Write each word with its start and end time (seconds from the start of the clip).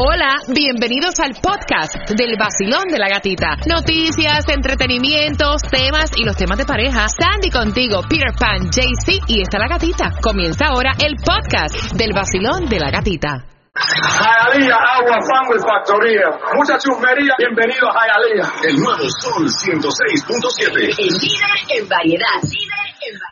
Hola, 0.00 0.36
bienvenidos 0.54 1.18
al 1.18 1.34
podcast 1.42 1.92
del 2.14 2.36
vacilón 2.38 2.86
de 2.86 2.98
la 2.98 3.08
gatita. 3.08 3.56
Noticias, 3.66 4.46
entretenimientos, 4.46 5.60
temas 5.62 6.12
y 6.16 6.22
los 6.24 6.36
temas 6.36 6.56
de 6.56 6.64
pareja. 6.64 7.08
Sandy 7.08 7.50
contigo, 7.50 8.02
Peter 8.08 8.30
Pan, 8.38 8.70
JC 8.70 9.18
y 9.26 9.42
está 9.42 9.58
la 9.58 9.66
gatita. 9.66 10.12
Comienza 10.22 10.66
ahora 10.66 10.94
el 11.04 11.16
podcast 11.16 11.94
del 11.98 12.12
vacilón 12.14 12.68
de 12.68 12.78
la 12.78 12.92
gatita. 12.92 13.44
Jayalía, 13.74 14.76
agua, 14.76 15.18
fango 15.18 15.56
y 15.56 15.62
factoría. 15.66 16.30
Mucha 16.54 16.78
chusmería. 16.78 17.34
Bienvenido 17.36 17.90
a 17.90 17.98
Jayalía. 17.98 18.70
El 18.70 18.76
nuevo 18.76 19.02
Sol 19.18 19.48
106.7. 19.50 20.94
El 20.96 21.10
líder 21.18 21.76
en 21.76 21.88
variedad. 21.88 22.38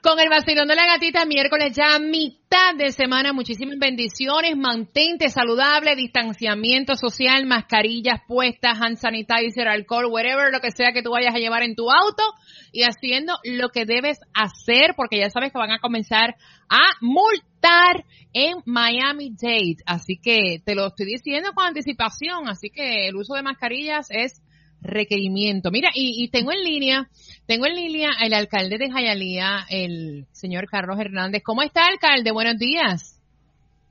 Con 0.07 0.21
el 0.21 0.29
vacilón 0.29 0.69
de 0.69 0.77
la 0.77 0.87
gatita, 0.87 1.25
miércoles 1.25 1.73
ya 1.75 1.99
mitad 1.99 2.77
de 2.79 2.93
semana. 2.93 3.33
Muchísimas 3.33 3.77
bendiciones. 3.77 4.57
Mantente 4.57 5.31
saludable, 5.31 5.97
distanciamiento 5.97 6.95
social, 6.95 7.45
mascarillas 7.45 8.21
puestas, 8.29 8.81
hand 8.81 8.99
sanitizer, 8.99 9.67
alcohol, 9.67 10.07
whatever, 10.07 10.53
lo 10.53 10.61
que 10.61 10.71
sea 10.71 10.93
que 10.93 11.03
tú 11.03 11.11
vayas 11.11 11.35
a 11.35 11.39
llevar 11.39 11.65
en 11.65 11.75
tu 11.75 11.91
auto 11.91 12.23
y 12.71 12.85
haciendo 12.85 13.33
lo 13.43 13.71
que 13.71 13.85
debes 13.85 14.21
hacer 14.33 14.95
porque 14.97 15.19
ya 15.19 15.29
sabes 15.29 15.51
que 15.51 15.59
van 15.59 15.73
a 15.73 15.81
comenzar 15.81 16.37
a 16.69 16.85
multar 17.01 18.05
en 18.33 18.59
Miami 18.65 19.31
Dade. 19.31 19.79
Así 19.87 20.21
que 20.23 20.63
te 20.65 20.77
lo 20.77 20.87
estoy 20.87 21.07
diciendo 21.07 21.51
con 21.53 21.67
anticipación. 21.67 22.49
Así 22.49 22.71
que 22.71 23.09
el 23.09 23.17
uso 23.17 23.35
de 23.35 23.43
mascarillas 23.43 24.07
es 24.11 24.41
requerimiento. 24.83 25.71
Mira, 25.71 25.91
y, 25.95 26.25
y, 26.25 26.31
tengo 26.31 26.53
en 26.53 26.63
línea, 26.63 27.09
tengo 27.47 27.67
en 27.67 27.77
línea 27.77 28.11
el 28.23 28.35
alcalde 28.35 28.79
de 28.79 28.91
Jayalía, 28.91 29.65
el 29.71 30.27
señor 30.33 30.67
Carlos 30.67 30.99
Hernández. 30.99 31.43
¿Cómo 31.45 31.63
está, 31.63 31.87
alcalde? 31.87 32.31
Buenos 32.31 32.59
días. 32.59 33.17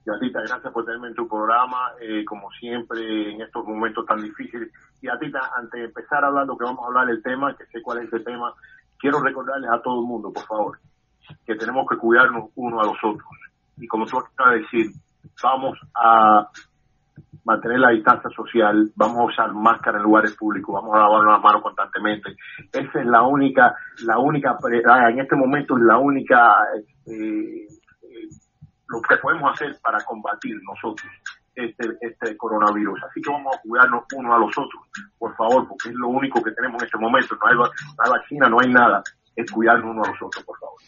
Gatita, 0.06 0.40
gracias 0.40 0.72
por 0.72 0.84
tenerme 0.84 1.08
en 1.08 1.14
tu 1.14 1.26
programa, 1.26 1.90
eh, 2.00 2.24
como 2.24 2.48
siempre, 2.52 3.32
en 3.32 3.40
estos 3.40 3.66
momentos 3.66 4.06
tan 4.06 4.22
difíciles. 4.22 4.70
Y 5.02 5.08
Gatita, 5.08 5.50
antes 5.56 5.80
de 5.80 5.86
empezar 5.86 6.22
lo 6.22 6.56
que 6.56 6.64
vamos 6.64 6.84
a 6.84 6.86
hablar 6.86 7.06
del 7.08 7.22
tema, 7.22 7.56
que 7.56 7.66
sé 7.66 7.82
cuál 7.82 8.04
es 8.04 8.12
el 8.12 8.22
tema, 8.22 8.54
quiero 8.98 9.20
recordarles 9.20 9.68
a 9.68 9.82
todo 9.82 10.00
el 10.00 10.06
mundo, 10.06 10.32
por 10.32 10.46
favor, 10.46 10.78
que 11.44 11.56
tenemos 11.56 11.86
que 11.90 11.96
cuidarnos 11.96 12.50
uno 12.54 12.80
a 12.80 12.86
los 12.86 12.96
otros. 13.02 13.28
Y 13.78 13.88
como 13.88 14.06
tú 14.06 14.18
acabas 14.18 14.54
de 14.54 14.60
decir, 14.60 14.86
vamos 15.42 15.76
a 15.94 16.48
mantener 17.46 17.78
la 17.78 17.90
distancia 17.90 18.28
social, 18.30 18.90
vamos 18.96 19.18
a 19.18 19.24
usar 19.24 19.54
máscara 19.54 19.98
en 19.98 20.04
lugares 20.04 20.34
públicos, 20.36 20.74
vamos 20.74 20.94
a 20.96 20.98
lavar 20.98 21.24
las 21.24 21.40
manos 21.40 21.62
constantemente. 21.62 22.34
Esa 22.72 23.00
es 23.00 23.06
la 23.06 23.22
única, 23.22 23.72
la 24.04 24.18
única, 24.18 24.58
en 25.08 25.20
este 25.20 25.36
momento 25.36 25.76
es 25.78 25.84
la 25.84 25.96
única, 25.96 26.56
eh, 27.06 27.66
eh, 28.02 28.26
lo 28.88 29.00
que 29.00 29.16
podemos 29.18 29.52
hacer 29.52 29.76
para 29.80 29.98
combatir 30.04 30.56
nosotros 30.64 31.06
este, 31.54 31.86
este 32.00 32.36
coronavirus. 32.36 32.98
Así 33.04 33.22
que 33.22 33.30
vamos 33.30 33.54
a 33.54 33.60
cuidarnos 33.62 34.04
uno 34.16 34.34
a 34.34 34.38
los 34.38 34.50
otros, 34.50 34.82
por 35.16 35.34
favor, 35.36 35.68
porque 35.68 35.90
es 35.90 35.94
lo 35.94 36.08
único 36.08 36.42
que 36.42 36.50
tenemos 36.50 36.82
en 36.82 36.86
este 36.86 36.98
momento. 36.98 37.36
No 37.36 37.48
hay, 37.48 37.56
no 37.56 38.04
hay 38.04 38.10
vacuna, 38.10 38.48
no 38.48 38.60
hay 38.60 38.72
nada. 38.72 39.02
Es 39.36 39.48
cuidarnos 39.52 39.88
uno 39.88 40.02
a 40.02 40.08
los 40.08 40.20
otros, 40.20 40.44
por 40.44 40.58
favor. 40.58 40.80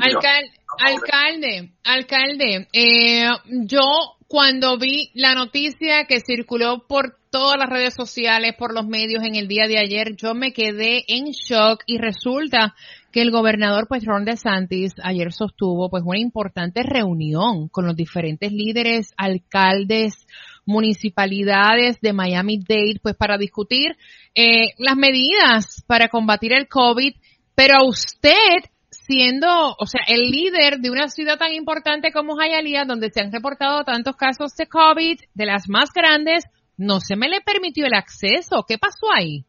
Alcal 0.00 0.44
alcalde, 0.78 1.72
alcalde, 1.84 2.68
eh, 2.72 3.28
yo 3.66 4.13
cuando 4.34 4.78
vi 4.78 5.12
la 5.14 5.36
noticia 5.36 6.06
que 6.08 6.18
circuló 6.18 6.88
por 6.88 7.18
todas 7.30 7.56
las 7.56 7.70
redes 7.70 7.94
sociales, 7.94 8.56
por 8.58 8.74
los 8.74 8.84
medios 8.84 9.22
en 9.22 9.36
el 9.36 9.46
día 9.46 9.68
de 9.68 9.78
ayer, 9.78 10.16
yo 10.16 10.34
me 10.34 10.52
quedé 10.52 11.04
en 11.06 11.26
shock 11.26 11.84
y 11.86 11.98
resulta 11.98 12.74
que 13.12 13.22
el 13.22 13.30
gobernador 13.30 13.86
pues 13.86 14.04
Ron 14.04 14.24
DeSantis 14.24 14.94
ayer 15.04 15.32
sostuvo 15.32 15.88
pues 15.88 16.02
una 16.04 16.18
importante 16.18 16.82
reunión 16.82 17.68
con 17.68 17.86
los 17.86 17.94
diferentes 17.94 18.50
líderes, 18.50 19.12
alcaldes, 19.16 20.26
municipalidades 20.66 22.00
de 22.00 22.12
Miami-Dade 22.12 22.98
pues 23.00 23.14
para 23.14 23.38
discutir 23.38 23.96
eh, 24.34 24.70
las 24.78 24.96
medidas 24.96 25.84
para 25.86 26.08
combatir 26.08 26.54
el 26.54 26.66
COVID, 26.66 27.14
pero 27.54 27.76
a 27.76 27.88
usted 27.88 28.64
siendo, 29.06 29.48
o 29.78 29.86
sea, 29.86 30.00
el 30.08 30.30
líder 30.30 30.78
de 30.78 30.90
una 30.90 31.08
ciudad 31.08 31.38
tan 31.38 31.52
importante 31.52 32.10
como 32.12 32.36
Hialeah, 32.36 32.86
donde 32.86 33.10
se 33.10 33.20
han 33.20 33.32
reportado 33.32 33.84
tantos 33.84 34.16
casos 34.16 34.56
de 34.56 34.66
COVID, 34.66 35.20
de 35.34 35.46
las 35.46 35.68
más 35.68 35.90
grandes, 35.92 36.44
no 36.78 37.00
se 37.00 37.16
me 37.16 37.28
le 37.28 37.40
permitió 37.42 37.86
el 37.86 37.94
acceso. 37.94 38.64
¿Qué 38.66 38.78
pasó 38.78 39.12
ahí? 39.14 39.44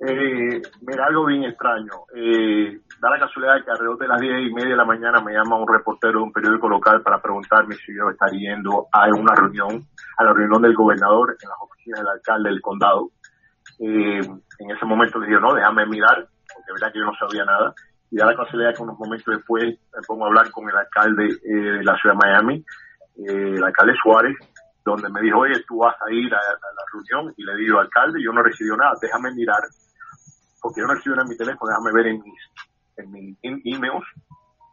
Eh, 0.00 0.60
mira, 0.80 1.06
algo 1.06 1.26
bien 1.26 1.44
extraño. 1.44 2.08
Eh, 2.16 2.80
da 3.00 3.10
la 3.10 3.20
casualidad 3.20 3.62
que 3.62 3.70
alrededor 3.70 3.98
de 3.98 4.08
las 4.08 4.20
diez 4.20 4.50
y 4.50 4.54
media 4.54 4.70
de 4.70 4.76
la 4.76 4.84
mañana 4.84 5.20
me 5.20 5.32
llama 5.32 5.60
un 5.60 5.68
reportero 5.68 6.18
de 6.18 6.24
un 6.24 6.32
periódico 6.32 6.68
local 6.68 7.02
para 7.02 7.20
preguntarme 7.20 7.74
si 7.76 7.94
yo 7.94 8.08
estaría 8.10 8.54
yendo 8.54 8.86
a 8.90 9.06
una 9.08 9.34
reunión, 9.34 9.86
a 10.16 10.24
la 10.24 10.32
reunión 10.32 10.62
del 10.62 10.74
gobernador 10.74 11.36
en 11.40 11.48
las 11.48 11.58
oficinas 11.60 12.00
del 12.00 12.08
alcalde 12.08 12.50
del 12.50 12.60
condado. 12.60 13.10
Eh, 13.80 14.20
en 14.20 14.70
ese 14.70 14.86
momento 14.86 15.18
le 15.18 15.26
dije, 15.28 15.40
no, 15.40 15.54
déjame 15.54 15.86
mirar, 15.86 16.26
porque 16.52 16.66
de 16.66 16.72
verdad 16.72 16.92
que 16.92 16.98
yo 16.98 17.04
no 17.04 17.14
sabía 17.14 17.44
nada 17.44 17.74
y 18.14 18.16
da 18.16 18.26
la 18.26 18.36
casualidad 18.36 18.76
que 18.76 18.82
unos 18.84 18.96
momentos 18.96 19.26
después 19.26 19.64
me 19.64 20.02
pongo 20.06 20.24
a 20.24 20.28
hablar 20.28 20.48
con 20.52 20.70
el 20.70 20.76
alcalde 20.76 21.34
eh, 21.34 21.78
de 21.78 21.82
la 21.82 21.96
ciudad 21.98 22.14
de 22.14 22.20
Miami, 22.22 22.64
eh, 23.16 23.56
el 23.58 23.64
alcalde 23.64 23.92
Suárez, 24.00 24.36
donde 24.84 25.08
me 25.10 25.20
dijo, 25.20 25.40
oye, 25.40 25.64
tú 25.66 25.78
vas 25.78 25.96
a 26.00 26.12
ir 26.12 26.32
a, 26.32 26.38
la 26.38 26.84
reunión, 26.92 27.34
y 27.36 27.42
le 27.42 27.56
digo, 27.56 27.80
alcalde, 27.80 28.22
yo 28.22 28.30
no 28.30 28.40
recibido 28.40 28.76
nada, 28.76 28.92
déjame 29.02 29.34
mirar, 29.34 29.58
porque 30.62 30.80
yo 30.80 30.86
no 30.86 30.94
recibo 30.94 31.16
nada 31.16 31.26
en 31.26 31.30
mi 31.30 31.36
teléfono, 31.36 31.68
déjame 31.68 31.92
ver 31.92 32.06
en 32.06 32.22
mis, 32.22 33.36
en 33.42 33.54
mis 33.54 33.66
emails, 33.74 34.06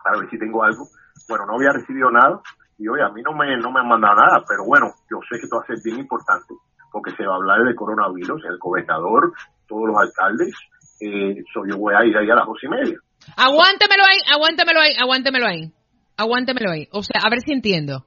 para 0.04 0.20
ver 0.20 0.30
si 0.30 0.38
tengo 0.38 0.64
algo. 0.64 0.86
Bueno, 1.28 1.48
no 1.48 1.56
había 1.56 1.74
recibido 1.74 2.12
nada, 2.12 2.40
y 2.78 2.88
oye, 2.90 3.02
a 3.02 3.10
mí 3.10 3.24
no 3.24 3.34
me, 3.34 3.58
no 3.58 3.72
me 3.72 3.80
han 3.80 3.88
mandado 3.88 4.18
nada, 4.18 4.44
pero 4.48 4.66
bueno, 4.66 4.94
yo 5.10 5.18
sé 5.28 5.40
que 5.40 5.46
esto 5.46 5.58
va 5.58 5.64
a 5.64 5.66
ser 5.66 5.78
bien 5.84 5.98
importante, 5.98 6.54
porque 6.92 7.10
se 7.18 7.26
va 7.26 7.34
a 7.34 7.38
hablar 7.38 7.64
del 7.64 7.74
coronavirus, 7.74 8.46
el 8.46 8.60
gobernador, 8.60 9.34
todos 9.68 9.88
los 9.88 9.98
alcaldes, 9.98 10.54
eh, 11.00 11.42
so 11.52 11.66
yo 11.66 11.80
voy 11.80 11.96
a 11.96 12.06
ir 12.06 12.16
ahí 12.16 12.30
a 12.30 12.36
las 12.36 12.46
dos 12.46 12.62
y 12.62 12.68
media. 12.68 13.00
Aguántemelo 13.38 14.04
ahí, 14.04 14.20
aguántemelo 14.32 14.80
ahí, 14.80 14.96
aguántemelo 15.00 15.48
ahí. 15.48 15.72
Aguántemelo 16.18 16.72
ahí. 16.72 16.88
O 16.92 17.02
sea, 17.04 17.22
a 17.24 17.30
ver 17.30 17.40
si 17.42 17.54
entiendo. 17.54 18.06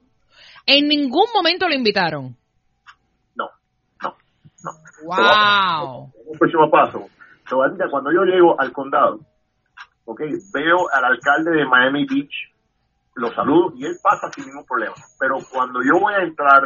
En 0.65 0.87
ningún 0.87 1.27
momento 1.33 1.67
lo 1.67 1.75
invitaron. 1.75 2.35
No, 3.35 3.49
no, 4.01 4.15
no. 4.63 4.71
Wow. 5.05 6.11
Un 6.25 6.39
próximo 6.39 6.69
paso. 6.71 7.07
Cuando 7.91 8.11
yo 8.11 8.23
llego 8.23 8.59
al 8.59 8.71
condado, 8.71 9.19
okay, 10.05 10.31
veo 10.53 10.89
al 10.91 11.05
alcalde 11.05 11.51
de 11.51 11.65
Miami 11.65 12.05
Beach, 12.05 12.33
lo 13.15 13.31
saludo 13.33 13.73
y 13.75 13.85
él 13.85 13.95
pasa 14.01 14.31
sin 14.33 14.45
ningún 14.47 14.65
problema. 14.65 14.95
Pero 15.19 15.37
cuando 15.51 15.81
yo 15.83 15.99
voy 15.99 16.13
a 16.15 16.23
entrar, 16.23 16.63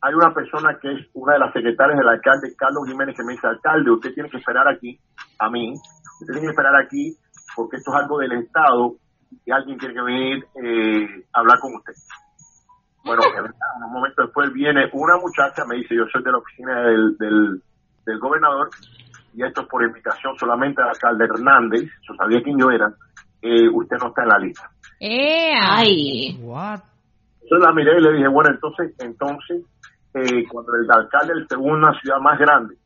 hay 0.00 0.14
una 0.14 0.32
persona 0.32 0.78
que 0.80 0.92
es 0.92 1.06
una 1.14 1.34
de 1.34 1.38
las 1.40 1.52
secretarias 1.52 1.98
del 1.98 2.08
alcalde, 2.08 2.54
Carlos 2.56 2.84
Jiménez, 2.86 3.14
que 3.16 3.24
me 3.24 3.34
dice, 3.34 3.46
alcalde, 3.46 3.90
usted 3.90 4.14
tiene 4.14 4.30
que 4.30 4.38
esperar 4.38 4.66
aquí, 4.68 4.98
a 5.38 5.50
mí, 5.50 5.74
usted 6.20 6.32
tiene 6.32 6.46
que 6.46 6.52
esperar 6.52 6.76
aquí 6.76 7.16
porque 7.56 7.78
esto 7.78 7.90
es 7.90 8.02
algo 8.02 8.18
del 8.18 8.32
Estado 8.32 8.94
y 9.44 9.50
alguien 9.50 9.78
tiene 9.78 9.94
que 9.94 10.02
venir 10.02 10.46
eh, 10.62 11.24
a 11.32 11.40
hablar 11.40 11.58
con 11.60 11.74
usted. 11.74 11.94
Bueno, 13.04 13.22
un 13.86 13.92
momento 13.92 14.22
después 14.22 14.52
viene 14.52 14.90
una 14.92 15.16
muchacha, 15.16 15.64
me 15.64 15.76
dice, 15.76 15.94
yo 15.94 16.04
soy 16.12 16.22
de 16.22 16.32
la 16.32 16.38
oficina 16.38 16.80
del, 16.82 17.16
del, 18.04 18.18
gobernador 18.18 18.68
y 19.32 19.44
esto 19.44 19.62
es 19.62 19.68
por 19.68 19.82
invitación 19.82 20.36
solamente 20.36 20.82
al 20.82 20.88
alcalde 20.88 21.24
Hernández, 21.24 21.82
yo 22.06 22.14
sabía 22.14 22.42
quién 22.42 22.58
yo 22.58 22.70
era, 22.70 22.92
eh, 23.42 23.68
usted 23.72 23.96
no 23.98 24.08
está 24.08 24.22
en 24.22 24.28
la 24.28 24.38
lista. 24.38 24.70
Eh, 25.00 25.54
ay. 25.58 26.38
What? 26.40 26.80
Entonces 27.42 27.66
la 27.66 27.72
miré 27.72 27.98
y 27.98 28.02
le 28.02 28.12
dije, 28.12 28.28
bueno, 28.28 28.50
entonces, 28.50 28.92
entonces, 28.98 29.62
eh, 30.14 30.44
cuando 30.48 30.74
el 30.74 30.90
alcalde 30.90 31.34
de 31.34 31.46
segunda 31.46 31.92
ciudad 32.00 32.18
más 32.18 32.38
grande 32.38 32.76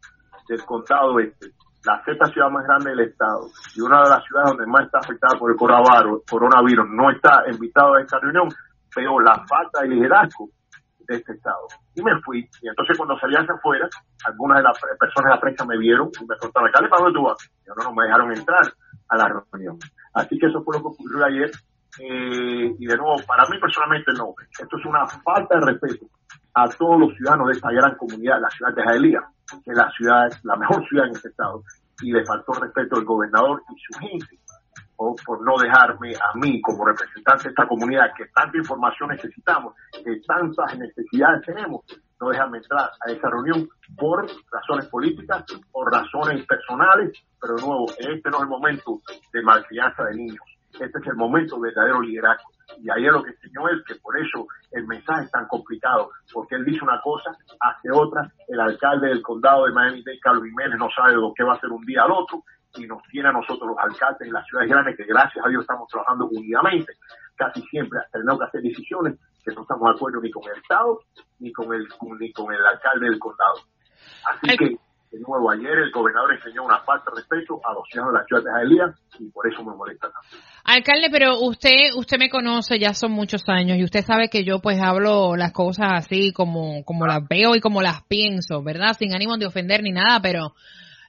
del 0.48 0.64
condado 0.64 1.18
este 1.20 1.46
la 1.84 2.02
sexta 2.04 2.26
ciudad 2.26 2.50
más 2.50 2.64
grande 2.64 2.90
del 2.90 3.08
estado 3.08 3.48
y 3.74 3.80
una 3.80 4.02
de 4.02 4.10
las 4.10 4.24
ciudades 4.24 4.50
donde 4.50 4.66
más 4.66 4.84
está 4.84 4.98
afectada 4.98 5.38
por 5.38 5.50
el 5.50 5.56
coronavirus 5.56 6.86
no 6.90 7.10
está 7.10 7.42
invitado 7.50 7.94
a 7.94 8.02
esta 8.02 8.18
reunión, 8.18 8.48
pero 8.94 9.18
la 9.20 9.44
falta 9.48 9.82
de 9.82 9.88
liderazgo 9.88 10.50
de 10.98 11.16
este 11.16 11.32
estado. 11.32 11.66
Y 11.94 12.02
me 12.02 12.20
fui. 12.22 12.48
Y 12.62 12.68
entonces 12.68 12.96
cuando 12.96 13.18
salí 13.18 13.34
hacia 13.34 13.54
afuera, 13.54 13.88
algunas 14.24 14.58
de 14.58 14.64
las 14.64 14.78
personas 14.98 15.30
de 15.30 15.34
la 15.36 15.40
prensa 15.40 15.64
me 15.64 15.78
vieron 15.78 16.10
y 16.20 16.26
me 16.26 16.36
preguntaron, 16.36 16.70
¿para 16.70 17.02
dónde 17.02 17.18
tú 17.18 17.24
vas? 17.24 17.38
Y 17.64 17.68
no, 17.68 17.74
no 17.82 17.94
me 17.94 18.04
dejaron 18.04 18.32
entrar 18.36 18.72
a 19.08 19.16
la 19.16 19.28
reunión. 19.28 19.78
Así 20.14 20.38
que 20.38 20.46
eso 20.46 20.62
fue 20.62 20.76
lo 20.76 20.82
que 20.82 20.88
ocurrió 20.88 21.24
ayer. 21.24 21.50
Eh, 21.98 22.76
y 22.78 22.86
de 22.86 22.96
nuevo, 22.96 23.16
para 23.26 23.48
mí 23.48 23.58
personalmente 23.58 24.12
no. 24.16 24.34
Esto 24.38 24.76
es 24.76 24.86
una 24.86 25.06
falta 25.06 25.58
de 25.58 25.66
respeto 25.66 26.06
a 26.54 26.68
todos 26.68 27.00
los 27.00 27.16
ciudadanos 27.16 27.48
de 27.48 27.52
esta 27.54 27.70
gran 27.70 27.96
comunidad, 27.96 28.40
la 28.40 28.50
ciudad 28.50 28.74
de 28.74 28.82
Jaelía 28.82 29.20
que 29.64 29.72
la 29.72 29.90
ciudad 29.90 30.28
es 30.28 30.38
la 30.44 30.56
mejor 30.56 30.86
ciudad 30.88 31.06
en 31.06 31.12
este 31.12 31.28
estado, 31.28 31.62
y 32.02 32.12
le 32.12 32.24
faltó 32.24 32.52
respeto 32.52 32.96
al 32.96 33.04
gobernador 33.04 33.62
y 33.68 33.78
su 33.78 33.98
gente, 34.00 34.38
o 34.96 35.14
por 35.24 35.42
no 35.42 35.56
dejarme 35.58 36.14
a 36.14 36.36
mí 36.38 36.60
como 36.60 36.84
representante 36.84 37.44
de 37.44 37.48
esta 37.50 37.66
comunidad 37.66 38.12
que 38.16 38.26
tanta 38.34 38.58
información 38.58 39.10
necesitamos, 39.10 39.74
que 40.04 40.20
tantas 40.26 40.78
necesidades 40.78 41.42
tenemos, 41.46 41.84
no 42.20 42.28
dejarme 42.28 42.58
entrar 42.58 42.90
a 43.00 43.10
esa 43.10 43.30
reunión 43.30 43.68
por 43.96 44.26
razones 44.52 44.86
políticas, 44.88 45.44
por 45.72 45.90
razones 45.90 46.44
personales, 46.46 47.18
pero 47.40 47.54
de 47.54 47.62
nuevo, 47.62 47.86
este 47.98 48.30
no 48.30 48.36
es 48.36 48.42
el 48.42 48.48
momento 48.48 48.98
de 49.32 49.42
malcrianza 49.42 50.04
de 50.04 50.16
niños. 50.16 50.44
este 50.74 50.98
es 50.98 51.06
el 51.06 51.16
momento 51.16 51.56
de 51.56 51.62
verdadero 51.62 52.02
liderazgo. 52.02 52.50
Y 52.78 52.90
ahí 52.90 53.06
es 53.06 53.12
lo 53.12 53.22
que 53.22 53.30
enseñó 53.30 53.68
él, 53.68 53.82
que 53.86 53.96
por 53.96 54.18
eso 54.18 54.46
el 54.72 54.86
mensaje 54.86 55.24
es 55.24 55.30
tan 55.30 55.46
complicado, 55.46 56.10
porque 56.32 56.54
él 56.54 56.64
dice 56.64 56.84
una 56.84 57.00
cosa, 57.00 57.30
hace 57.60 57.90
otra, 57.92 58.30
el 58.48 58.60
alcalde 58.60 59.08
del 59.08 59.22
condado 59.22 59.66
de 59.66 59.72
Miami-Dade, 59.72 60.20
Carlos 60.20 60.44
Jiménez, 60.44 60.78
no 60.78 60.88
sabe 60.90 61.14
lo 61.14 61.32
que 61.34 61.44
va 61.44 61.54
a 61.54 61.56
hacer 61.56 61.70
un 61.70 61.84
día 61.84 62.02
al 62.02 62.12
otro, 62.12 62.44
y 62.76 62.86
nos 62.86 63.02
tiene 63.04 63.28
a 63.28 63.32
nosotros 63.32 63.68
los 63.68 63.78
alcaldes 63.78 64.28
en 64.28 64.32
las 64.32 64.46
ciudades 64.46 64.70
grandes, 64.70 64.96
que 64.96 65.04
gracias 65.04 65.44
a 65.44 65.48
Dios 65.48 65.62
estamos 65.62 65.88
trabajando 65.88 66.26
unidamente, 66.26 66.92
casi 67.34 67.62
siempre 67.62 67.98
tenemos 68.12 68.38
que 68.38 68.46
hacer 68.46 68.62
decisiones 68.62 69.18
que 69.44 69.52
no 69.54 69.62
estamos 69.62 69.88
de 69.88 69.96
acuerdo 69.96 70.20
ni 70.20 70.30
con 70.30 70.44
el 70.44 70.58
Estado, 70.60 71.00
ni 71.38 71.52
con 71.52 71.72
el, 71.74 71.88
ni 72.18 72.32
con 72.32 72.52
el 72.52 72.64
alcalde 72.64 73.06
del 73.08 73.18
condado. 73.18 73.54
Así 74.24 74.56
que 74.56 74.76
de 75.10 75.18
nuevo, 75.18 75.50
ayer 75.50 75.72
el 75.72 75.90
gobernador 75.90 76.34
enseñó 76.34 76.64
una 76.64 76.78
falta 76.82 77.10
de 77.10 77.20
respeto 77.20 77.60
a 77.64 77.74
los 77.74 77.82
ciudadanos 77.90 78.14
de 78.14 78.20
la 78.20 78.26
ciudad 78.26 78.42
de 78.44 78.50
Jalía 78.50 78.94
y 79.18 79.30
por 79.30 79.52
eso 79.52 79.64
me 79.64 79.74
molesta 79.74 80.08
tanto. 80.08 80.44
Alcalde, 80.64 81.08
pero 81.10 81.40
usted 81.40 81.90
usted 81.96 82.16
me 82.18 82.30
conoce 82.30 82.78
ya 82.78 82.94
son 82.94 83.10
muchos 83.10 83.42
años 83.48 83.76
y 83.78 83.84
usted 83.84 84.04
sabe 84.04 84.28
que 84.28 84.44
yo 84.44 84.60
pues 84.60 84.80
hablo 84.80 85.34
las 85.34 85.52
cosas 85.52 85.88
así 85.94 86.32
como 86.32 86.84
como 86.84 87.06
las 87.06 87.26
veo 87.28 87.56
y 87.56 87.60
como 87.60 87.82
las 87.82 88.02
pienso, 88.04 88.62
¿verdad? 88.62 88.96
Sin 88.96 89.12
ánimo 89.12 89.36
de 89.36 89.46
ofender 89.46 89.82
ni 89.82 89.90
nada, 89.90 90.20
pero 90.22 90.54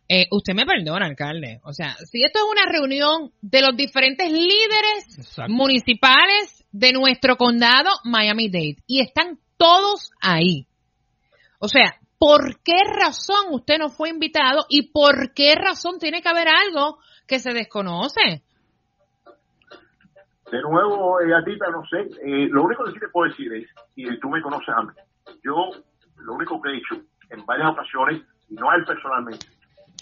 eh, 0.09 0.25
usted 0.31 0.55
me 0.55 0.65
perdona, 0.65 1.05
alcalde. 1.05 1.59
O 1.63 1.71
sea, 1.71 1.95
si 2.09 2.23
esto 2.23 2.39
es 2.39 2.45
una 2.51 2.71
reunión 2.71 3.31
de 3.41 3.61
los 3.61 3.77
diferentes 3.77 4.31
líderes 4.31 5.37
municipales 5.47 6.65
de 6.71 6.91
nuestro 6.91 7.37
condado 7.37 7.91
Miami-Dade 8.03 8.77
y 8.87 9.01
están 9.01 9.37
todos 9.57 10.11
ahí. 10.21 10.65
O 11.59 11.67
sea, 11.67 12.00
¿por 12.21 12.61
qué 12.63 12.83
razón 12.85 13.47
usted 13.49 13.79
no 13.79 13.89
fue 13.89 14.09
invitado 14.09 14.65
y 14.69 14.91
por 14.91 15.33
qué 15.33 15.55
razón 15.55 15.97
tiene 15.97 16.21
que 16.21 16.29
haber 16.29 16.47
algo 16.49 16.99
que 17.27 17.39
se 17.39 17.51
desconoce? 17.51 18.43
De 20.51 20.61
nuevo, 20.61 21.19
eh, 21.19 21.29
Gatita, 21.29 21.71
no 21.71 21.83
sé, 21.87 22.01
eh, 22.23 22.47
lo 22.47 22.65
único 22.65 22.83
que 22.83 22.91
sí 22.91 22.99
te 22.99 23.07
puedo 23.07 23.27
decir 23.27 23.51
es, 23.53 23.67
y 23.95 24.19
tú 24.19 24.29
me 24.29 24.39
conoces 24.39 24.69
a 24.69 24.83
mí, 24.83 24.89
yo 25.43 25.71
lo 26.17 26.33
único 26.33 26.61
que 26.61 26.69
he 26.69 26.77
hecho 26.77 27.01
en 27.31 27.43
varias 27.43 27.71
ocasiones, 27.71 28.21
y 28.49 28.53
no 28.53 28.69
a 28.69 28.75
él 28.75 28.85
personalmente, 28.85 29.47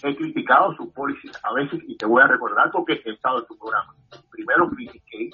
he 0.02 0.14
criticado 0.14 0.74
sus 0.74 0.92
políticas 0.92 1.40
a 1.42 1.54
veces, 1.54 1.80
y 1.88 1.96
te 1.96 2.04
voy 2.04 2.22
a 2.22 2.26
recordar 2.26 2.70
porque 2.70 3.00
he 3.02 3.12
estado 3.12 3.38
en 3.38 3.46
tu 3.46 3.56
programa. 3.56 3.94
Primero 4.30 4.68
critiqué 4.68 5.30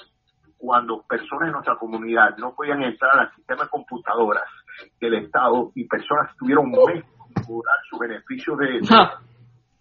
cuando 0.57 1.03
personas 1.03 1.49
de 1.49 1.53
nuestra 1.53 1.75
comunidad 1.79 2.37
no 2.37 2.55
podían 2.55 2.85
entrar 2.85 3.19
al 3.19 3.35
sistema 3.35 3.65
de 3.65 3.71
computadoras 3.71 4.45
del 5.01 5.15
Estado 5.15 5.73
y 5.75 5.85
personas 5.85 6.35
tuvieron 6.37 6.67
un 6.67 6.85
mes 6.87 7.05
cobrar 7.47 7.77
sus 7.89 7.99
beneficios 7.99 8.59
de... 8.59 8.81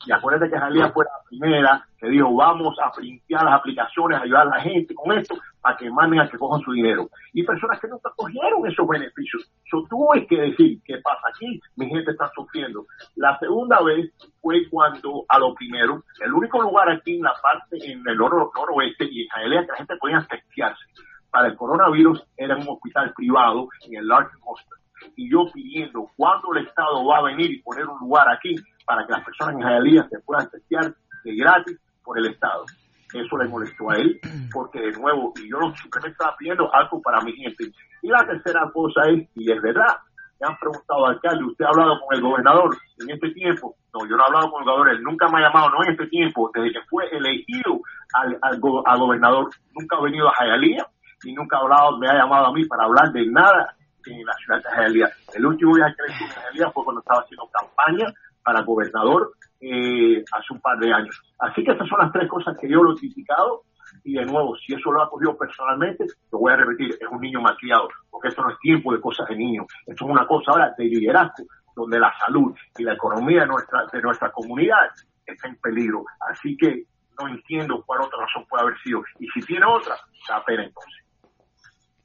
Y 0.08 0.12
acuérdate 0.12 0.52
que 0.52 0.60
Jalía 0.60 0.92
fue 0.92 1.04
la 1.04 1.24
primera 1.28 1.88
que 1.98 2.08
dijo, 2.08 2.36
vamos 2.36 2.78
a 2.80 2.92
printear 2.92 3.44
las 3.44 3.56
aplicaciones, 3.56 4.22
ayudar 4.22 4.44
a 4.44 4.58
la 4.58 4.62
gente 4.62 4.94
con 4.94 5.18
esto, 5.18 5.36
para 5.60 5.76
que 5.78 5.90
manden 5.90 6.20
a 6.20 6.30
que 6.30 6.38
cojan 6.38 6.62
su 6.62 6.74
dinero. 6.74 7.10
Y 7.34 7.42
personas 7.42 7.80
que 7.80 7.88
nunca 7.88 8.12
cogieron 8.16 8.68
esos 8.68 8.88
beneficios. 8.88 9.50
Eso 9.66 9.84
tuve 9.90 10.28
que 10.28 10.40
decir, 10.40 10.80
¿qué 10.86 11.00
pasa 11.04 11.22
aquí? 11.34 11.60
Mi 11.76 11.88
gente 11.88 12.12
está 12.12 12.30
sufriendo. 12.36 12.86
La 13.16 13.40
segunda 13.40 13.82
vez 13.82 14.12
fue 14.42 14.70
cuando, 14.70 15.26
a 15.28 15.40
lo 15.40 15.56
primero, 15.56 16.04
el 16.24 16.34
único 16.34 16.62
lugar 16.62 16.92
aquí 16.92 17.16
en 17.16 17.24
la 17.24 17.34
parte, 17.42 17.78
en 17.92 18.08
el 18.08 18.16
nor 18.16 18.52
noroeste 18.56 19.06
y 19.10 19.24
en 19.24 19.30
Jalía 19.30 19.62
que 19.62 19.72
la 19.72 19.78
gente 19.78 19.98
podía 20.00 20.28
testearse 20.30 20.84
para 21.32 21.50
el 21.50 21.58
coronavirus 21.58 22.24
era 22.38 22.56
un 22.56 22.66
hospital 22.70 23.12
privado 23.14 23.68
en 23.86 23.96
el 23.96 24.08
Larkin 24.08 24.40
Hospital 24.46 24.75
y 25.16 25.32
yo 25.32 25.46
pidiendo 25.54 26.10
cuándo 26.16 26.54
el 26.54 26.68
Estado 26.68 27.06
va 27.06 27.20
a 27.20 27.24
venir 27.24 27.52
y 27.52 27.62
poner 27.62 27.86
un 27.88 28.00
lugar 28.00 28.28
aquí 28.30 28.56
para 28.86 29.06
que 29.06 29.14
las 29.14 29.24
personas 29.24 29.56
en 29.56 29.62
Jayalía 29.62 30.08
se 30.10 30.20
puedan 30.20 30.50
testear 30.50 30.94
de 31.24 31.36
gratis 31.36 31.80
por 32.04 32.18
el 32.20 32.28
Estado. 32.28 32.66
Eso 33.14 33.38
le 33.38 33.48
molestó 33.48 33.92
a 33.92 33.96
él, 33.96 34.20
porque 34.52 34.80
de 34.80 34.92
nuevo, 34.92 35.34
y 35.38 35.50
yo 35.50 35.58
simplemente 35.82 36.12
estaba 36.12 36.36
pidiendo 36.38 36.70
algo 36.74 37.02
para 37.02 37.22
mi 37.22 37.34
gente. 37.34 37.66
Y 38.02 38.10
la 38.10 38.26
tercera 38.26 38.70
cosa 38.74 39.02
es, 39.10 39.30
y 39.36 39.52
es 39.52 39.62
verdad, 39.62 39.96
me 40.40 40.48
han 40.48 40.58
preguntado, 40.58 41.06
alcalde, 41.08 41.46
¿usted 41.46 41.66
ha 41.66 41.70
hablado 41.70 42.00
con 42.02 42.16
el 42.16 42.22
gobernador 42.22 42.78
en 43.00 43.10
este 43.10 43.32
tiempo? 43.32 43.76
No, 43.94 44.06
yo 44.06 44.18
no 44.18 44.24
he 44.24 44.28
hablado 44.28 44.52
con 44.52 44.62
el 44.62 44.70
gobernador, 44.70 44.90
él 44.90 45.04
nunca 45.04 45.28
me 45.30 45.40
ha 45.40 45.48
llamado, 45.48 45.70
no 45.70 45.84
en 45.86 45.92
este 45.92 46.08
tiempo, 46.08 46.52
desde 46.54 46.74
que 46.74 46.86
fue 46.90 47.08
elegido 47.10 47.80
al, 48.14 48.38
al, 48.42 48.60
al 48.86 49.00
gobernador, 49.00 49.50
nunca 49.74 49.98
ha 49.98 50.04
venido 50.04 50.28
a 50.28 50.34
Jayalía 50.36 50.86
y 51.24 51.34
nunca 51.34 51.58
ha 51.58 51.62
hablado, 51.62 51.98
me 51.98 52.10
ha 52.10 52.16
llamado 52.16 52.48
a 52.48 52.54
mí 52.54 52.66
para 52.66 52.84
hablar 52.84 53.12
de 53.14 53.26
nada 53.28 53.76
en 54.12 54.26
la 54.26 54.34
ciudad 54.34 54.64
de 54.64 54.70
Jalía. 54.70 55.10
El 55.34 55.46
último 55.46 55.74
viaje 55.74 55.96
que 55.96 56.14
hice 56.14 56.24
en 56.24 56.30
Jalía 56.30 56.72
fue 56.72 56.84
cuando 56.84 57.02
estaba 57.02 57.22
haciendo 57.22 57.50
campaña 57.52 58.14
para 58.44 58.62
gobernador 58.62 59.34
eh, 59.60 60.24
hace 60.32 60.54
un 60.54 60.62
par 60.62 60.78
de 60.80 60.94
años. 60.94 61.22
Así 61.40 61.64
que 61.64 61.72
estas 61.72 61.88
son 61.88 62.00
las 62.00 62.12
tres 62.12 62.30
cosas 62.30 62.56
que 62.60 62.70
yo 62.70 62.84
lo 62.84 62.94
he 62.94 62.96
criticado 62.96 63.64
y 64.04 64.14
de 64.14 64.26
nuevo, 64.26 64.56
si 64.58 64.74
eso 64.74 64.92
lo 64.92 65.02
ha 65.02 65.10
cogido 65.10 65.38
personalmente, 65.38 66.06
lo 66.32 66.40
voy 66.40 66.54
a 66.54 66.58
repetir, 66.58 66.92
es 67.00 67.08
un 67.10 67.22
niño 67.22 67.42
malcriado, 67.42 67.88
porque 68.10 68.28
esto 68.28 68.44
no 68.44 68.52
es 68.52 68.60
tiempo 68.60 68.94
de 68.94 69.02
cosas 69.02 69.28
de 69.28 69.36
niños, 69.36 69.66
esto 69.86 70.06
es 70.06 70.12
una 70.12 70.28
cosa 70.28 70.52
ahora 70.52 70.74
de 70.78 70.86
liderazgo, 70.86 71.46
donde 71.76 72.00
la 72.00 72.14
salud 72.20 72.56
y 72.78 72.84
la 72.84 72.94
economía 72.94 73.42
de 73.42 73.48
nuestra, 73.48 73.86
de 73.92 74.02
nuestra 74.02 74.32
comunidad 74.32 74.92
está 75.26 75.48
en 75.48 75.56
peligro. 75.58 76.06
Así 76.32 76.56
que 76.56 76.86
no 77.20 77.28
entiendo 77.28 77.84
cuál 77.86 78.02
otra 78.02 78.20
razón 78.20 78.46
puede 78.48 78.64
haber 78.64 78.78
sido. 78.80 79.04
Y 79.20 79.28
si 79.30 79.42
tiene 79.42 79.66
otra, 79.66 79.96
da 80.28 80.44
pena 80.44 80.64
entonces. 80.64 81.05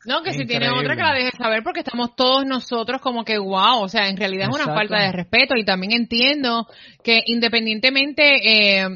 No, 0.07 0.23
que 0.23 0.33
si 0.33 0.47
tiene 0.47 0.71
otra 0.71 0.97
que 0.97 1.03
la 1.03 1.13
deje 1.13 1.37
saber 1.37 1.63
porque 1.63 1.81
estamos 1.81 2.17
todos 2.17 2.47
nosotros 2.47 3.03
como 3.03 3.23
que 3.23 3.37
wow, 3.39 3.83
o 3.83 3.89
sea, 3.89 4.09
en 4.09 4.17
realidad 4.17 4.49
es 4.49 4.55
una 4.55 4.75
falta 4.75 4.99
de 4.99 5.13
respeto 5.13 5.57
y 5.57 5.65
también 5.65 5.93
entiendo 5.93 6.67
que 7.05 7.23
independientemente 7.27 8.81
eh, 8.81 8.89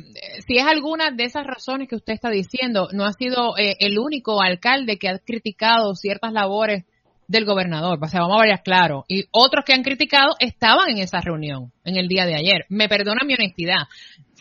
si 0.46 0.56
es 0.56 0.64
alguna 0.64 1.10
de 1.10 1.24
esas 1.24 1.46
razones 1.46 1.88
que 1.88 1.96
usted 1.96 2.14
está 2.14 2.30
diciendo, 2.30 2.88
no 2.92 3.04
ha 3.04 3.12
sido 3.12 3.56
eh, 3.58 3.76
el 3.80 3.98
único 3.98 4.40
alcalde 4.40 4.98
que 4.98 5.10
ha 5.10 5.18
criticado 5.18 5.94
ciertas 5.94 6.32
labores 6.32 6.84
del 7.28 7.44
gobernador, 7.44 7.98
o 8.02 8.08
sea, 8.08 8.20
vamos 8.20 8.40
a 8.40 8.46
ver 8.46 8.60
claro, 8.62 9.04
y 9.08 9.24
otros 9.30 9.64
que 9.64 9.72
han 9.72 9.82
criticado 9.82 10.34
estaban 10.38 10.90
en 10.90 10.98
esa 10.98 11.20
reunión 11.20 11.72
en 11.84 11.96
el 11.96 12.08
día 12.08 12.26
de 12.26 12.34
ayer. 12.34 12.66
Me 12.68 12.88
perdona 12.88 13.24
mi 13.24 13.34
honestidad. 13.34 13.88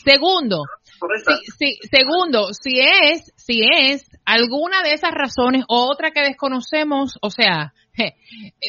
Segundo, 0.03 0.63
si, 1.57 1.77
segundo, 1.89 2.53
si 2.53 2.79
es, 2.79 3.31
si 3.35 3.63
es 3.63 4.09
alguna 4.25 4.83
de 4.83 4.93
esas 4.93 5.11
razones 5.11 5.65
o 5.67 5.89
otra 5.91 6.11
que 6.11 6.21
desconocemos, 6.21 7.17
o 7.21 7.29
sea, 7.29 7.73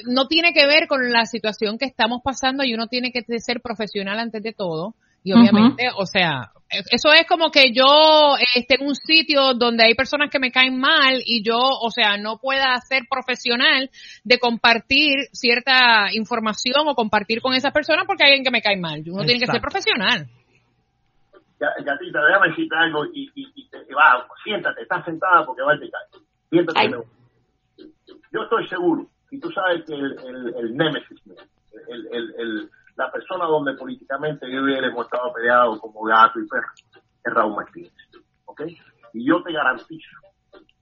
no 0.07 0.27
tiene 0.27 0.53
que 0.53 0.67
ver 0.67 0.87
con 0.89 1.11
la 1.13 1.25
situación 1.27 1.79
que 1.79 1.87
estamos 1.87 2.21
pasando 2.23 2.65
y 2.65 2.75
uno 2.75 2.87
tiene 2.87 3.13
que 3.13 3.23
ser 3.39 3.61
profesional 3.61 4.19
antes 4.19 4.43
de 4.43 4.53
todo. 4.53 4.95
Y 5.27 5.33
obviamente, 5.33 5.85
o 5.97 6.05
sea, 6.05 6.53
eso 6.69 7.13
es 7.15 7.27
como 7.27 7.51
que 7.51 7.73
yo 7.73 8.37
esté 8.55 8.75
en 8.75 8.87
un 8.87 8.95
sitio 8.95 9.55
donde 9.55 9.85
hay 9.85 9.95
personas 9.95 10.31
que 10.31 10.39
me 10.39 10.51
caen 10.51 10.79
mal 10.79 11.23
y 11.25 11.43
yo, 11.43 11.59
o 11.59 11.91
sea, 11.91 12.19
no 12.19 12.37
pueda 12.37 12.79
ser 12.87 13.05
profesional 13.09 13.91
de 14.23 14.39
compartir 14.39 15.15
cierta 15.33 16.09
información 16.13 16.87
o 16.87 16.95
compartir 16.95 17.41
con 17.41 17.55
esa 17.55 17.71
persona 17.71 18.05
porque 18.07 18.25
hay 18.25 18.33
alguien 18.33 18.45
que 18.45 18.51
me 18.51 18.61
cae 18.61 18.77
mal. 18.77 19.03
Uno 19.06 19.25
tiene 19.25 19.41
que 19.41 19.51
ser 19.51 19.63
profesional. 19.63 20.29
Gatita, 21.58 22.25
déjame 22.25 22.49
decirte 22.49 22.77
algo 22.77 23.06
y, 23.06 23.31
y, 23.34 23.53
y 23.55 23.69
te, 23.69 23.94
va, 23.94 24.27
siéntate, 24.43 24.82
estás 24.82 25.05
sentada 25.05 25.46
porque 25.46 25.63
va 25.63 25.73
a 25.73 25.75
te. 25.75 26.19
Siéntate. 26.51 27.05
Yo 28.32 28.43
estoy 28.43 28.67
seguro, 28.69 29.06
y 29.31 29.39
tú 29.39 29.51
sabes 29.51 29.84
que 29.84 29.94
el, 29.94 30.19
el, 30.19 30.55
el 30.56 30.77
némesis, 30.77 31.20
el, 31.89 32.06
el, 32.13 32.34
el, 32.39 32.70
la 32.96 33.11
persona 33.11 33.44
donde 33.46 33.75
políticamente 33.75 34.51
yo 34.51 34.69
y 34.69 34.75
hemos 34.84 35.05
estado 35.05 35.32
peleados 35.32 35.81
como 35.81 36.03
gato 36.03 36.41
y 36.41 36.46
perro, 36.46 36.69
es 37.25 37.32
Raúl 37.32 37.55
Martínez. 37.55 37.93
¿Ok? 38.44 38.63
Y 39.13 39.27
yo 39.27 39.43
te 39.43 39.53
garantizo, 39.53 40.11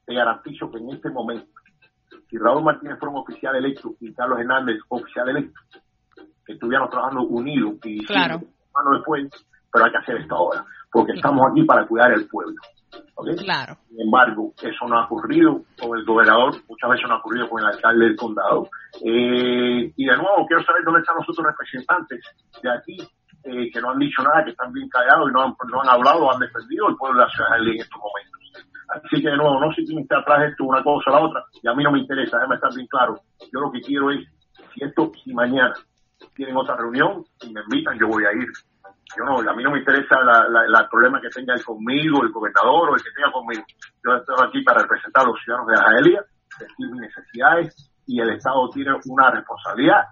te 0.07 0.14
garantizo 0.14 0.71
que 0.71 0.79
en 0.79 0.91
este 0.91 1.11
momento, 1.11 1.49
si 2.29 2.38
Raúl 2.38 2.64
Martínez 2.64 2.99
fuera 2.99 3.14
un 3.14 3.21
oficial 3.21 3.57
electo 3.57 3.95
y 4.00 4.12
Carlos 4.12 4.38
Hernández 4.41 4.79
oficial 4.88 5.29
electo, 5.29 5.61
que 6.45 6.55
estuviéramos 6.55 6.91
trabajando 6.91 7.23
unidos 7.23 7.75
y 7.85 8.05
claro. 8.05 8.41
mano 8.75 8.97
después, 8.97 9.31
pero 9.73 9.85
hay 9.87 9.91
que 9.93 9.99
hacer 9.99 10.17
esto 10.19 10.35
ahora, 10.35 10.64
porque 10.91 11.12
estamos 11.12 11.43
aquí 11.50 11.64
para 11.64 11.87
cuidar 11.87 12.12
el 12.12 12.29
pueblo. 12.29 12.57
¿okay? 13.14 13.37
Claro. 13.37 13.76
Sin 13.88 14.00
embargo, 14.00 14.52
eso 14.61 14.87
no 14.87 14.99
ha 14.99 15.07
ocurrido 15.07 15.62
con 15.81 15.99
el 15.99 16.05
gobernador, 16.05 16.55
muchas 16.69 16.91
veces 16.91 17.09
no 17.09 17.14
ha 17.14 17.19
ocurrido 17.19 17.49
con 17.49 17.62
el 17.62 17.69
alcalde 17.69 18.05
del 18.05 18.17
condado. 18.17 18.69
Eh, 19.05 19.93
y 19.97 20.05
de 20.05 20.17
nuevo, 20.17 20.47
quiero 20.47 20.62
saber 20.64 20.85
dónde 20.85 21.00
están 21.00 21.17
los 21.17 21.29
otros 21.29 21.47
representantes 21.47 22.21
de 22.62 22.71
aquí, 22.71 22.99
eh, 23.45 23.71
que 23.73 23.81
no 23.81 23.91
han 23.91 23.99
dicho 23.99 24.23
nada, 24.23 24.45
que 24.45 24.50
están 24.50 24.73
bien 24.73 24.88
callados 24.88 25.31
y 25.31 25.33
no 25.33 25.43
han, 25.43 25.55
no 25.69 25.83
han 25.83 25.88
hablado, 25.88 26.33
han 26.33 26.41
defendido 26.41 26.88
el 26.88 26.97
pueblo 26.97 27.19
de 27.19 27.26
la 27.26 27.33
ciudad 27.33 27.59
en 27.59 27.81
estos 27.81 27.99
momentos. 27.99 28.33
Así 28.93 29.23
que 29.23 29.31
de 29.31 29.37
nuevo, 29.37 29.59
no 29.59 29.73
sé 29.73 29.85
quién 29.85 30.00
está 30.00 30.19
atrás 30.19 30.41
de 30.41 30.49
esto, 30.49 30.64
una 30.64 30.83
cosa 30.83 31.11
o 31.11 31.14
la 31.14 31.25
otra, 31.25 31.45
y 31.62 31.67
a 31.67 31.73
mí 31.73 31.83
no 31.83 31.93
me 31.93 32.00
interesa, 32.00 32.37
déjame 32.37 32.57
estar 32.57 32.75
bien 32.75 32.87
claro. 32.88 33.19
Yo 33.52 33.61
lo 33.61 33.73
que 33.73 33.81
quiero 33.81 34.11
es, 34.11 34.21
si 34.75 34.85
esto, 34.85 35.11
si 35.25 35.33
mañana 35.33 35.73
tienen 36.35 36.57
otra 36.57 36.76
reunión 36.76 37.25
y 37.43 37.52
me 37.52 37.62
invitan, 37.62 37.99
yo 37.99 38.07
voy 38.09 38.25
a 38.25 38.33
ir 38.33 38.47
yo 39.16 39.25
no, 39.25 39.38
a 39.38 39.54
mí 39.54 39.62
no 39.62 39.71
me 39.71 39.78
interesa 39.78 40.16
la, 40.23 40.88
problema 40.88 41.21
que 41.21 41.28
tenga 41.28 41.54
él 41.54 41.64
conmigo, 41.64 42.23
el 42.23 42.33
gobernador 42.33 42.90
o 42.90 42.95
el 42.95 43.02
que 43.02 43.11
tenga 43.14 43.33
conmigo. 43.33 43.62
Yo 44.04 44.14
estoy 44.14 44.37
aquí 44.47 44.62
para 44.62 44.83
representar 44.83 45.25
a 45.25 45.28
los 45.28 45.40
ciudadanos 45.42 45.69
de 45.69 45.75
Ajaelia, 45.75 46.25
decir 46.59 46.90
mis 46.90 47.00
necesidades 47.00 47.92
y 48.07 48.21
el 48.21 48.31
Estado 48.31 48.69
tiene 48.71 48.92
una 49.07 49.31
responsabilidad 49.31 50.04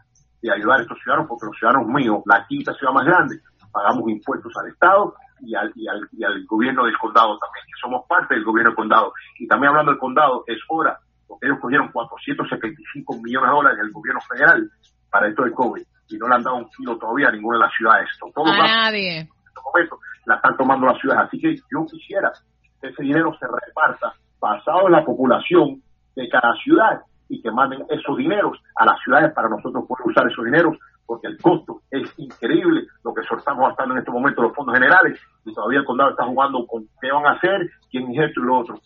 de 0.43 0.53
ayudar 0.53 0.79
a 0.79 0.83
estos 0.83 0.99
ciudadanos 1.03 1.29
porque 1.29 1.47
los 1.47 1.57
ciudadanos 1.57 1.89
míos, 1.89 2.23
la 2.27 2.47
quinta 2.47 2.73
ciudad 2.75 2.93
más 2.93 3.05
grande, 3.05 3.41
pagamos 3.73 4.09
impuestos 4.09 4.53
al 4.57 4.69
Estado 4.69 5.15
y 5.41 5.55
al, 5.55 5.73
y 5.75 5.89
al, 5.89 6.09
y 6.13 6.25
al 6.25 6.45
gobierno 6.47 6.85
del 6.85 6.99
condado 6.99 7.39
también, 7.39 7.65
que 7.67 7.81
somos 7.81 8.07
parte 8.07 8.35
del 8.35 8.45
gobierno 8.45 8.71
del 8.71 8.77
condado. 8.77 9.13
Y 9.39 9.47
también 9.47 9.71
hablando 9.71 9.93
del 9.93 10.01
condado, 10.01 10.45
es 10.47 10.59
hora, 10.69 10.99
porque 11.27 11.47
ellos 11.47 11.59
cogieron 11.61 11.91
475 11.93 13.15
millones 13.23 13.49
de 13.49 13.57
dólares 13.57 13.79
del 13.79 13.93
gobierno 13.93 14.21
federal 14.29 14.71
para 15.11 15.29
esto 15.29 15.43
del 15.43 15.53
COVID 15.53 15.83
y 16.11 16.19
no 16.19 16.29
le 16.29 16.35
han 16.35 16.43
dado 16.43 16.57
un 16.57 16.71
kilo 16.71 16.99
todavía 16.99 17.29
a 17.29 17.33
ninguna 17.33 17.59
de 17.59 17.65
las 17.65 17.75
ciudades. 17.75 18.09
Todo 18.19 18.47
a 18.47 18.57
nadie. 18.57 19.19
En 19.19 19.29
este 19.29 19.61
momento 19.65 19.99
la 20.27 20.37
están 20.37 20.57
tomando 20.57 20.87
las 20.87 20.99
ciudades. 20.99 21.29
Así 21.29 21.41
que 21.41 21.57
yo 21.57 21.87
quisiera 21.87 22.33
que 22.81 22.89
ese 22.89 23.03
dinero 23.03 23.37
se 23.39 23.47
reparta 23.47 24.13
basado 24.41 24.87
en 24.87 24.93
la 24.93 25.05
población 25.05 25.83
de 26.17 26.29
cada 26.29 26.55
ciudad 26.63 27.01
y 27.29 27.41
que 27.41 27.51
manden 27.51 27.85
esos 27.89 28.17
dineros 28.17 28.59
a 28.77 28.87
las 28.87 28.99
ciudades 29.05 29.33
para 29.33 29.49
nosotros 29.49 29.85
poder 29.87 30.07
usar 30.07 30.27
esos 30.27 30.45
dineros 30.45 30.77
porque 31.11 31.27
el 31.27 31.39
costo 31.39 31.83
es 31.91 32.09
increíble 32.19 32.87
lo 33.03 33.13
que 33.13 33.23
estamos 33.23 33.69
gastando 33.69 33.95
en 33.95 33.99
este 33.99 34.13
momento 34.13 34.43
los 34.43 34.55
fondos 34.55 34.77
generales 34.77 35.19
y 35.45 35.53
todavía 35.53 35.81
el 35.81 35.85
condado 35.85 36.11
está 36.11 36.25
jugando 36.25 36.65
con 36.69 36.87
qué 37.01 37.11
van 37.11 37.27
a 37.27 37.33
hacer, 37.33 37.69
quién 37.91 38.13
es 38.13 38.29
esto 38.29 38.41
y 38.41 38.45
lo 38.45 38.59
otro. 38.59 38.81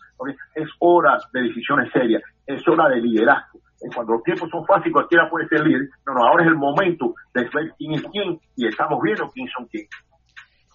Es 0.55 0.69
hora 0.79 1.19
de 1.35 1.43
decisiones 1.43 1.93
serias, 1.93 2.23
es 2.47 2.67
hora 2.67 2.89
de 2.89 3.03
liderazgo. 3.03 3.54
Cuando 3.93 4.15
los 4.15 4.23
tiempos 4.23 4.49
son 4.51 4.65
fáciles, 4.67 4.93
cualquiera 4.93 5.29
puede 5.29 5.49
ser 5.49 5.61
líder. 5.67 5.89
No, 6.07 6.15
no, 6.15 6.27
ahora 6.27 6.45
es 6.45 6.49
el 6.49 6.57
momento 6.57 7.15
de 7.35 7.43
ver 7.43 7.73
quién 7.77 7.93
es 7.93 8.03
quién 8.13 8.39
y 8.57 8.69
estamos 8.69 9.01
viendo 9.03 9.29
quién 9.31 9.49
son 9.49 9.67
quién. 9.67 9.87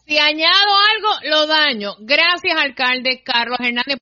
Si 0.06 0.18
añado 0.18 0.74
algo, 0.96 1.10
lo 1.30 1.46
daño. 1.46 1.92
Gracias, 2.00 2.58
alcalde 2.58 3.22
Carlos 3.24 3.60
Hernández. 3.60 3.96